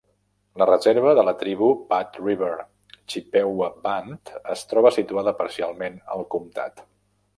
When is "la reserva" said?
0.59-1.11